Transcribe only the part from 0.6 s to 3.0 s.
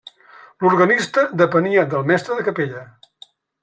L'organista depenia del mestre de capella.